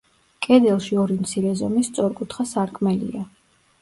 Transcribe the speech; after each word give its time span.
კედელში 0.45 0.97
ორი 1.01 1.17
მცირე 1.25 1.51
ზომის 1.61 1.91
სწორკუთხა 1.93 2.47
სარკმელია. 2.53 3.27